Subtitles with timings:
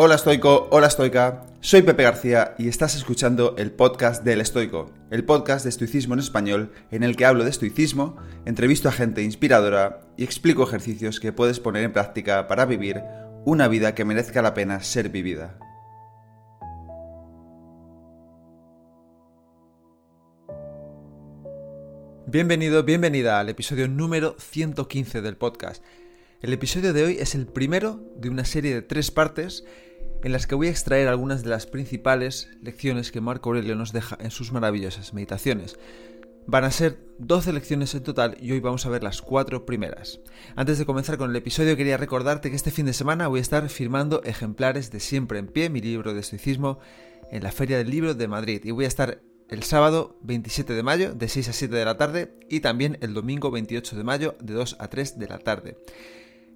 [0.00, 5.24] Hola estoico, hola estoica, soy Pepe García y estás escuchando el podcast del estoico, el
[5.24, 10.02] podcast de estoicismo en español en el que hablo de estoicismo, entrevisto a gente inspiradora
[10.16, 13.02] y explico ejercicios que puedes poner en práctica para vivir
[13.44, 15.58] una vida que merezca la pena ser vivida.
[22.28, 25.82] Bienvenido, bienvenida al episodio número 115 del podcast.
[26.40, 29.64] El episodio de hoy es el primero de una serie de tres partes
[30.22, 33.92] en las que voy a extraer algunas de las principales lecciones que Marco Aurelio nos
[33.92, 35.78] deja en sus maravillosas meditaciones.
[36.46, 40.20] Van a ser 12 lecciones en total y hoy vamos a ver las cuatro primeras.
[40.56, 43.42] Antes de comenzar con el episodio quería recordarte que este fin de semana voy a
[43.42, 46.78] estar firmando ejemplares de Siempre en Pie, mi libro de estoicismo,
[47.30, 50.82] en la Feria del Libro de Madrid y voy a estar el sábado 27 de
[50.82, 54.34] mayo de 6 a 7 de la tarde y también el domingo 28 de mayo
[54.40, 55.76] de 2 a 3 de la tarde.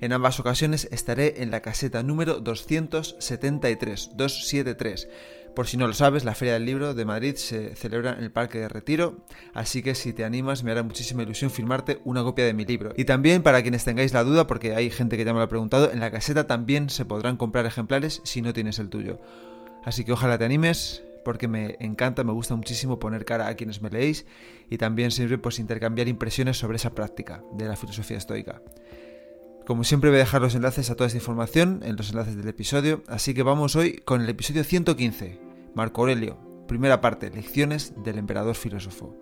[0.03, 5.09] En ambas ocasiones estaré en la caseta número 273, 273.
[5.55, 8.33] Por si no lo sabes, la Feria del Libro de Madrid se celebra en el
[8.33, 12.45] Parque de Retiro, así que si te animas me hará muchísima ilusión firmarte una copia
[12.45, 12.93] de mi libro.
[12.97, 15.49] Y también para quienes tengáis la duda, porque hay gente que ya me lo ha
[15.49, 19.21] preguntado, en la caseta también se podrán comprar ejemplares si no tienes el tuyo.
[19.85, 23.81] Así que ojalá te animes, porque me encanta, me gusta muchísimo poner cara a quienes
[23.81, 24.27] me leéis
[24.69, 28.63] y también sirve pues intercambiar impresiones sobre esa práctica de la filosofía estoica.
[29.67, 32.49] Como siempre voy a dejar los enlaces a toda esta información en los enlaces del
[32.49, 35.41] episodio, así que vamos hoy con el episodio 115,
[35.75, 39.17] Marco Aurelio, primera parte, lecciones del emperador filósofo.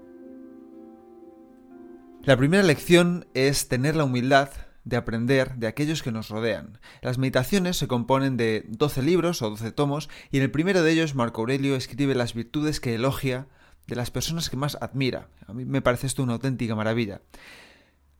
[2.22, 4.50] La primera lección es tener la humildad
[4.84, 6.78] de aprender de aquellos que nos rodean.
[7.02, 10.90] Las meditaciones se componen de 12 libros o 12 tomos y en el primero de
[10.90, 13.46] ellos Marco Aurelio escribe las virtudes que elogia
[13.86, 15.28] de las personas que más admira.
[15.46, 17.20] A mí me parece esto una auténtica maravilla.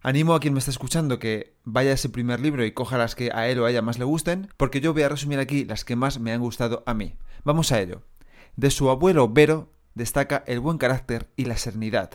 [0.03, 3.15] Animo a quien me está escuchando que vaya a ese primer libro y coja las
[3.15, 5.67] que a él o a ella más le gusten, porque yo voy a resumir aquí
[5.67, 7.17] las que más me han gustado a mí.
[7.45, 8.03] Vamos a ello.
[8.57, 12.13] De su abuelo Vero destaca el buen carácter y la serenidad.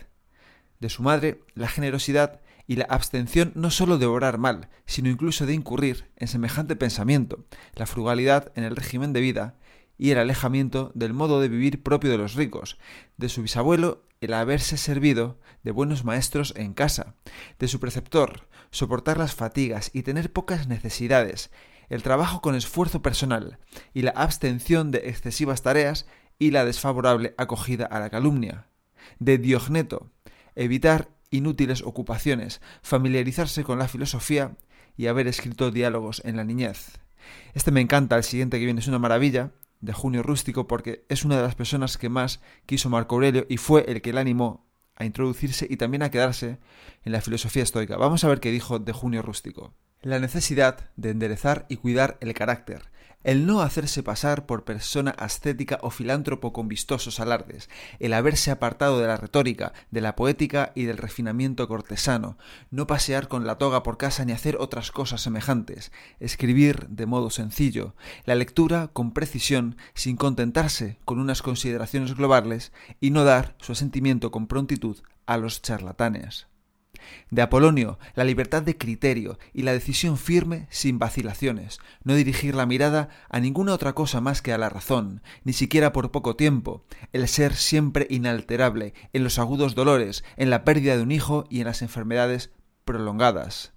[0.80, 5.46] De su madre, la generosidad y la abstención no sólo de obrar mal, sino incluso
[5.46, 7.44] de incurrir en semejante pensamiento,
[7.74, 9.54] la frugalidad en el régimen de vida
[9.98, 12.78] y el alejamiento del modo de vivir propio de los ricos,
[13.16, 17.14] de su bisabuelo el haberse servido de buenos maestros en casa,
[17.58, 21.50] de su preceptor, soportar las fatigas y tener pocas necesidades,
[21.88, 23.58] el trabajo con esfuerzo personal
[23.94, 26.06] y la abstención de excesivas tareas
[26.38, 28.66] y la desfavorable acogida a la calumnia,
[29.18, 30.10] de Diogneto,
[30.54, 34.56] evitar inútiles ocupaciones, familiarizarse con la filosofía
[34.96, 36.98] y haber escrito diálogos en la niñez.
[37.54, 41.24] Este me encanta, el siguiente que viene es una maravilla, de Junio Rústico porque es
[41.24, 44.66] una de las personas que más quiso Marco Aurelio y fue el que le animó
[44.96, 46.58] a introducirse y también a quedarse
[47.04, 47.96] en la filosofía estoica.
[47.96, 49.74] Vamos a ver qué dijo de Junio Rústico.
[50.02, 52.82] La necesidad de enderezar y cuidar el carácter,
[53.24, 57.68] el no hacerse pasar por persona ascética o filántropo con vistosos alardes,
[57.98, 62.38] el haberse apartado de la retórica, de la poética y del refinamiento cortesano,
[62.70, 65.90] no pasear con la toga por casa ni hacer otras cosas semejantes,
[66.20, 67.96] escribir de modo sencillo,
[68.26, 72.70] la lectura con precisión sin contentarse con unas consideraciones globales
[73.00, 76.46] y no dar su asentimiento con prontitud a los charlatanes.
[77.30, 82.66] De Apolonio, la libertad de criterio y la decisión firme sin vacilaciones, no dirigir la
[82.66, 86.84] mirada a ninguna otra cosa más que a la razón, ni siquiera por poco tiempo,
[87.12, 91.60] el ser siempre inalterable en los agudos dolores, en la pérdida de un hijo y
[91.60, 92.50] en las enfermedades
[92.84, 93.72] prolongadas.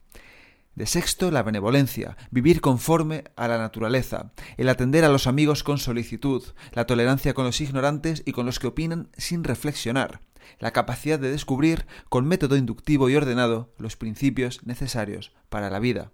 [0.75, 5.77] De sexto, la benevolencia, vivir conforme a la naturaleza, el atender a los amigos con
[5.77, 6.41] solicitud,
[6.71, 10.21] la tolerancia con los ignorantes y con los que opinan sin reflexionar,
[10.59, 16.11] la capacidad de descubrir con método inductivo y ordenado los principios necesarios para la vida.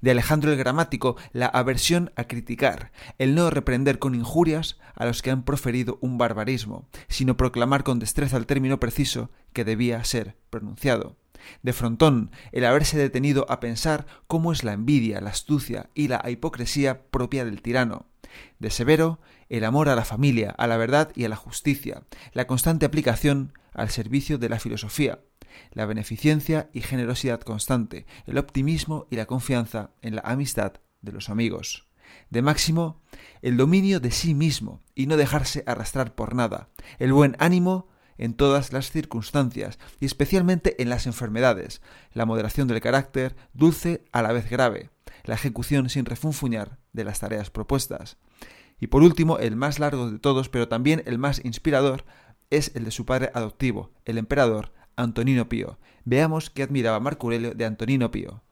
[0.00, 5.22] De Alejandro el Gramático, la aversión a criticar, el no reprender con injurias a los
[5.22, 10.36] que han proferido un barbarismo, sino proclamar con destreza el término preciso que debía ser
[10.50, 11.16] pronunciado.
[11.62, 16.22] De Frontón, el haberse detenido a pensar cómo es la envidia, la astucia y la
[16.28, 18.06] hipocresía propia del tirano.
[18.58, 22.02] De Severo, el amor a la familia, a la verdad y a la justicia,
[22.32, 25.20] la constante aplicación al servicio de la filosofía,
[25.72, 31.28] la beneficencia y generosidad constante, el optimismo y la confianza en la amistad de los
[31.28, 31.86] amigos.
[32.30, 33.02] De Máximo,
[33.42, 36.68] el dominio de sí mismo y no dejarse arrastrar por nada,
[36.98, 37.88] el buen ánimo
[38.18, 41.82] en todas las circunstancias y especialmente en las enfermedades,
[42.12, 44.90] la moderación del carácter dulce a la vez grave,
[45.24, 48.16] la ejecución sin refunfuñar de las tareas propuestas.
[48.80, 52.04] Y por último, el más largo de todos, pero también el más inspirador,
[52.50, 55.78] es el de su padre adoptivo, el emperador Antonino Pío.
[56.04, 58.42] Veamos qué admiraba Marco Aurelio de Antonino Pío.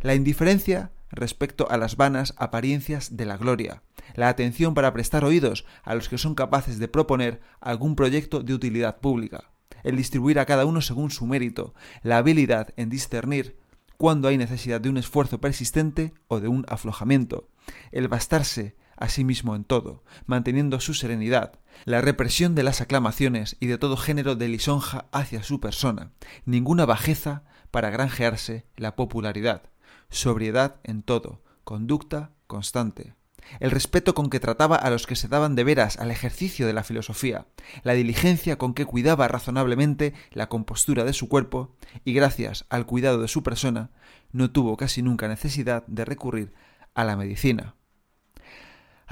[0.00, 3.82] La indiferencia respecto a las vanas apariencias de la gloria,
[4.14, 8.54] la atención para prestar oídos a los que son capaces de proponer algún proyecto de
[8.54, 9.52] utilidad pública,
[9.84, 13.58] el distribuir a cada uno según su mérito, la habilidad en discernir
[13.96, 17.48] cuando hay necesidad de un esfuerzo persistente o de un aflojamiento,
[17.92, 23.66] el bastarse a sí en todo, manteniendo su serenidad, la represión de las aclamaciones y
[23.66, 26.12] de todo género de lisonja hacia su persona,
[26.44, 29.62] ninguna bajeza para granjearse la popularidad,
[30.10, 33.14] sobriedad en todo, conducta constante,
[33.60, 36.72] el respeto con que trataba a los que se daban de veras al ejercicio de
[36.72, 37.46] la filosofía,
[37.82, 41.74] la diligencia con que cuidaba razonablemente la compostura de su cuerpo,
[42.04, 43.90] y gracias al cuidado de su persona,
[44.32, 46.52] no tuvo casi nunca necesidad de recurrir
[46.94, 47.74] a la medicina.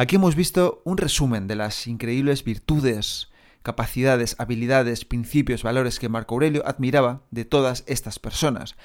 [0.00, 3.28] Aquí hemos visto un resumen de las increíbles virtudes,
[3.62, 8.76] capacidades, habilidades, principios, valores que Marco Aurelio admiraba de todas estas personas.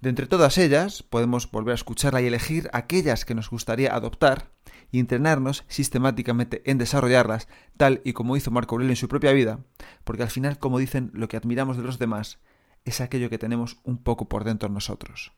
[0.00, 4.52] De entre todas ellas, podemos volver a escucharla y elegir aquellas que nos gustaría adoptar
[4.92, 9.58] y entrenarnos sistemáticamente en desarrollarlas, tal y como hizo Marco Aurelio en su propia vida,
[10.04, 12.38] porque al final, como dicen, lo que admiramos de los demás
[12.84, 15.32] es aquello que tenemos un poco por dentro nosotros.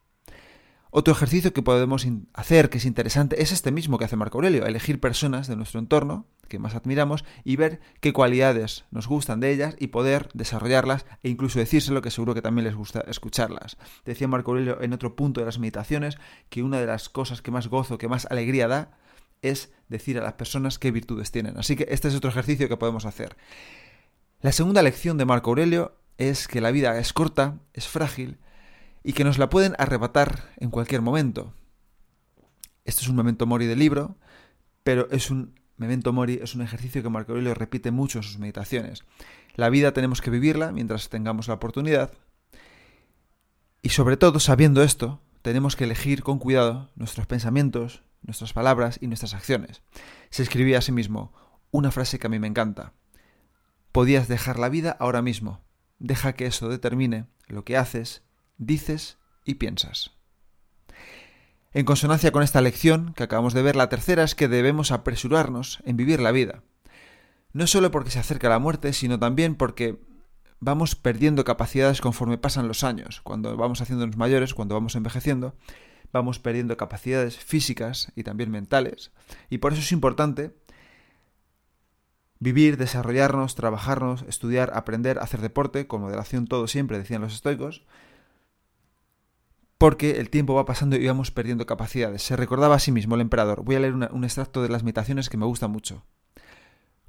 [0.95, 4.67] Otro ejercicio que podemos hacer, que es interesante, es este mismo que hace Marco Aurelio,
[4.67, 9.53] elegir personas de nuestro entorno que más admiramos y ver qué cualidades nos gustan de
[9.53, 13.79] ellas y poder desarrollarlas e incluso decírselo que seguro que también les gusta escucharlas.
[14.05, 16.19] Decía Marco Aurelio en otro punto de las meditaciones
[16.51, 18.99] que una de las cosas que más gozo, que más alegría da,
[19.41, 21.57] es decir a las personas qué virtudes tienen.
[21.57, 23.39] Así que este es otro ejercicio que podemos hacer.
[24.43, 28.37] La segunda lección de Marco Aurelio es que la vida es corta, es frágil
[29.05, 31.53] y que nos la pueden arrebatar en cualquier momento.
[32.85, 34.17] Esto es un momento mori del libro,
[34.83, 38.39] pero es un memento mori, es un ejercicio que Marco Aurelio repite mucho en sus
[38.39, 39.05] meditaciones.
[39.55, 42.13] La vida tenemos que vivirla mientras tengamos la oportunidad
[43.83, 49.09] y sobre todo sabiendo esto, tenemos que elegir con cuidado nuestros pensamientos, nuestras palabras y
[49.09, 49.83] nuestras acciones.
[50.31, 51.33] Se escribía a sí mismo
[51.73, 52.93] una frase que a mí me encanta.
[53.91, 55.65] Podías dejar la vida ahora mismo.
[55.99, 58.23] Deja que eso determine lo que haces,
[58.59, 60.13] dices y piensas.
[61.73, 65.81] En consonancia con esta lección que acabamos de ver, la tercera es que debemos apresurarnos
[65.85, 66.63] en vivir la vida.
[67.53, 69.99] No solo porque se acerca la muerte, sino también porque
[70.61, 73.21] vamos perdiendo capacidades conforme pasan los años.
[73.23, 75.57] Cuando vamos haciéndonos mayores, cuando vamos envejeciendo,
[76.13, 79.11] vamos perdiendo capacidades físicas y también mentales.
[79.51, 80.55] Y por eso es importante
[82.39, 87.85] vivir, desarrollarnos, trabajarnos, estudiar, aprender, hacer deporte, con moderación todo siempre, decían los estoicos,
[89.83, 92.23] porque el tiempo va pasando y vamos perdiendo capacidades.
[92.23, 93.65] Se recordaba a sí mismo el emperador.
[93.65, 96.05] Voy a leer un extracto de las meditaciones que me gusta mucho.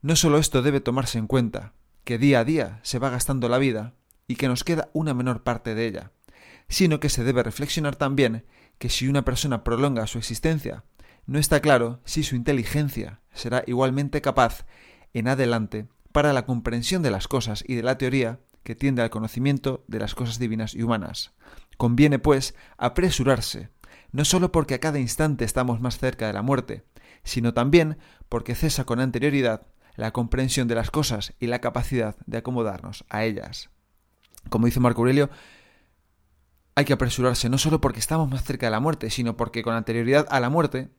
[0.01, 1.73] No solo esto debe tomarse en cuenta,
[2.03, 3.93] que día a día se va gastando la vida
[4.27, 6.13] y que nos queda una menor parte de ella,
[6.67, 8.43] sino que se debe reflexionar también
[8.79, 10.83] que si una persona prolonga su existencia,
[11.27, 14.65] no está claro si su inteligencia será igualmente capaz
[15.13, 19.10] en adelante para la comprensión de las cosas y de la teoría que tiende al
[19.10, 21.33] conocimiento de las cosas divinas y humanas.
[21.77, 23.69] Conviene, pues, apresurarse,
[24.12, 26.86] no sólo porque a cada instante estamos más cerca de la muerte,
[27.24, 27.98] sino también
[28.30, 33.24] porque cesa con anterioridad la comprensión de las cosas y la capacidad de acomodarnos a
[33.24, 33.69] ellas.
[34.50, 35.30] Como dice Marco Aurelio,
[36.75, 39.75] hay que apresurarse no solo porque estamos más cerca de la muerte, sino porque con
[39.75, 40.89] anterioridad a la muerte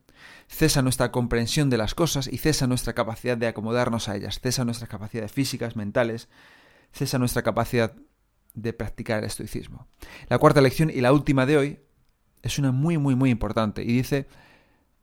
[0.47, 4.65] cesa nuestra comprensión de las cosas y cesa nuestra capacidad de acomodarnos a ellas, cesa
[4.65, 6.29] nuestras capacidades físicas, mentales,
[6.95, 7.93] cesa nuestra capacidad
[8.53, 9.87] de practicar el estoicismo.
[10.29, 11.79] La cuarta lección y la última de hoy
[12.41, 14.27] es una muy, muy, muy importante y dice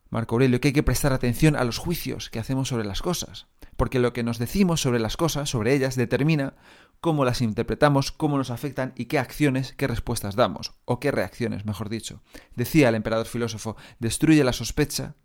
[0.08, 3.46] Marco Aurelio que hay que prestar atención a los juicios que hacemos sobre las cosas,
[3.76, 6.54] porque lo que nos decimos sobre las cosas, sobre ellas, determina
[7.00, 11.66] cómo las interpretamos, cómo nos afectan y qué acciones, qué respuestas damos, o qué reacciones,
[11.66, 12.22] mejor dicho.
[12.54, 15.16] Decía el emperador filósofo, destruye la sospecha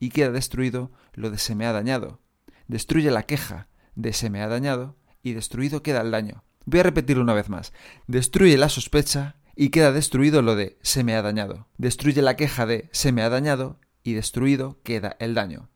[0.00, 2.20] y queda destruido lo de se me ha dañado.
[2.68, 6.44] Destruye la queja de se me ha dañado y destruido queda el daño.
[6.66, 7.72] Voy a repetirlo una vez más.
[8.06, 11.66] Destruye la sospecha y queda destruido lo de se me ha dañado.
[11.78, 15.68] Destruye la queja de se me ha dañado y destruido queda el daño.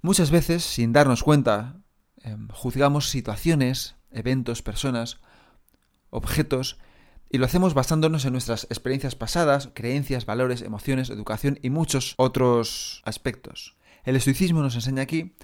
[0.00, 1.82] Muchas veces, sin darnos cuenta,
[2.22, 5.20] em, juzgamos situaciones, eventos, personas,
[6.08, 6.78] objetos,
[7.28, 13.02] y lo hacemos basándonos en nuestras experiencias pasadas, creencias, valores, emociones, educación y muchos otros
[13.04, 13.76] aspectos.
[14.04, 15.34] El estoicismo nos enseña aquí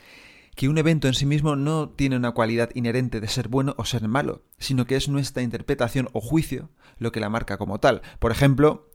[0.55, 3.85] que un evento en sí mismo no tiene una cualidad inherente de ser bueno o
[3.85, 8.03] ser malo, sino que es nuestra interpretación o juicio lo que la marca como tal.
[8.19, 8.89] Por ejemplo,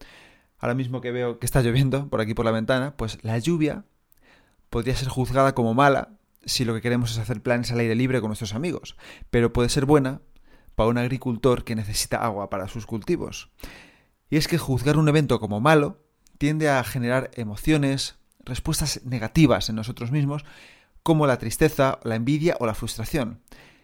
[0.58, 3.86] ahora mismo que veo que está lloviendo por aquí por la ventana, pues la lluvia
[4.70, 8.22] podría ser juzgada como mala si lo que queremos es hacer planes al aire libre
[8.22, 8.96] con nuestros amigos,
[9.30, 10.22] pero puede ser buena
[10.76, 13.52] para un agricultor que necesita agua para sus cultivos.
[14.30, 16.02] Y es que juzgar un evento como malo
[16.38, 20.46] tiende a generar emociones, respuestas negativas en nosotros mismos,
[21.04, 23.42] como la tristeza, la envidia o la frustración.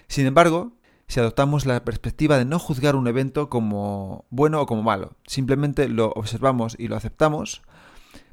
[0.08, 0.74] Sin embargo,
[1.08, 5.88] si adoptamos la perspectiva de no juzgar un evento como bueno o como malo, simplemente
[5.88, 7.62] lo observamos y lo aceptamos,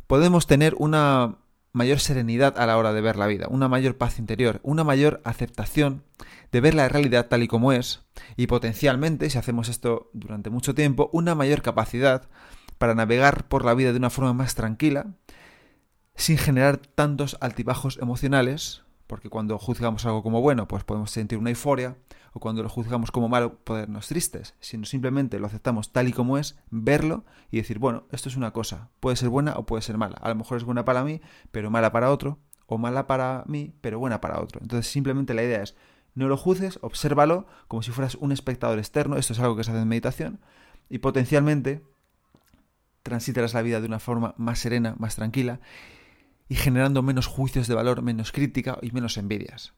[0.06, 1.38] podemos tener una
[1.72, 5.20] mayor serenidad a la hora de ver la vida, una mayor paz interior, una mayor
[5.24, 6.04] aceptación
[6.50, 8.04] de ver la realidad tal y como es
[8.36, 12.28] y potencialmente, si hacemos esto durante mucho tiempo, una mayor capacidad
[12.78, 15.14] para navegar por la vida de una forma más tranquila,
[16.14, 21.50] sin generar tantos altibajos emocionales, porque cuando juzgamos algo como bueno, pues podemos sentir una
[21.50, 21.96] euforia,
[22.32, 26.38] o cuando lo juzgamos como malo, podernos tristes, sino simplemente lo aceptamos tal y como
[26.38, 29.98] es, verlo y decir, bueno, esto es una cosa, puede ser buena o puede ser
[29.98, 30.16] mala.
[30.16, 33.74] A lo mejor es buena para mí, pero mala para otro, o mala para mí,
[33.82, 34.60] pero buena para otro.
[34.62, 35.76] Entonces simplemente la idea es,
[36.14, 39.70] no lo juzgues, obsérvalo como si fueras un espectador externo, esto es algo que se
[39.70, 40.40] hace en meditación,
[40.88, 41.82] y potencialmente
[43.02, 45.60] transitarás la vida de una forma más serena, más tranquila,
[46.52, 49.72] y generando menos juicios de valor, menos crítica y menos envidias.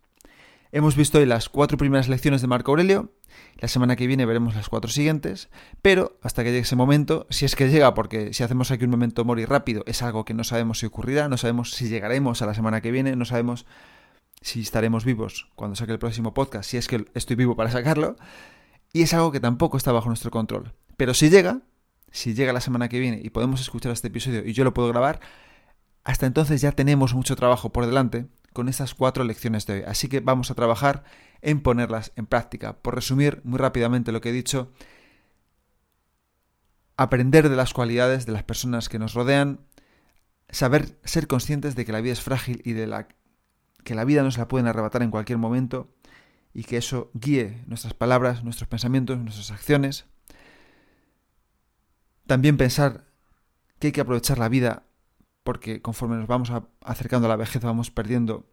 [0.72, 3.12] Hemos visto hoy las cuatro primeras lecciones de Marco Aurelio.
[3.60, 5.50] La semana que viene veremos las cuatro siguientes.
[5.82, 8.90] Pero hasta que llegue ese momento, si es que llega, porque si hacemos aquí un
[8.90, 12.46] momento mori rápido, es algo que no sabemos si ocurrirá, no sabemos si llegaremos a
[12.46, 13.66] la semana que viene, no sabemos
[14.40, 18.16] si estaremos vivos cuando saque el próximo podcast, si es que estoy vivo para sacarlo.
[18.92, 20.72] Y es algo que tampoco está bajo nuestro control.
[20.96, 21.60] Pero si llega,
[22.10, 24.88] si llega la semana que viene y podemos escuchar este episodio y yo lo puedo
[24.88, 25.20] grabar,
[26.04, 29.82] hasta entonces ya tenemos mucho trabajo por delante con estas cuatro lecciones de hoy.
[29.86, 31.02] Así que vamos a trabajar
[31.40, 32.74] en ponerlas en práctica.
[32.74, 34.72] Por resumir muy rápidamente lo que he dicho,
[36.96, 39.60] aprender de las cualidades de las personas que nos rodean,
[40.50, 43.08] saber ser conscientes de que la vida es frágil y de la
[43.82, 45.92] que la vida nos la pueden arrebatar en cualquier momento
[46.54, 50.06] y que eso guíe nuestras palabras, nuestros pensamientos, nuestras acciones.
[52.26, 53.04] También pensar
[53.78, 54.84] que hay que aprovechar la vida
[55.44, 56.50] porque conforme nos vamos
[56.82, 58.46] acercando a la vejez vamos perdiendo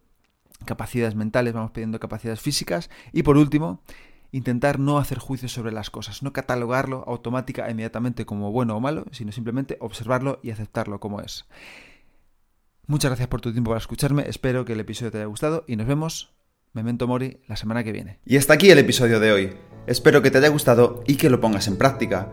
[0.64, 3.82] capacidades mentales, vamos perdiendo capacidades físicas y por último,
[4.30, 8.80] intentar no hacer juicios sobre las cosas, no catalogarlo automática e inmediatamente como bueno o
[8.80, 11.46] malo, sino simplemente observarlo y aceptarlo como es.
[12.86, 15.76] Muchas gracias por tu tiempo para escucharme, espero que el episodio te haya gustado y
[15.76, 16.34] nos vemos,
[16.72, 18.18] Memento Mori, la semana que viene.
[18.24, 19.52] Y hasta aquí el episodio de hoy.
[19.86, 22.32] Espero que te haya gustado y que lo pongas en práctica.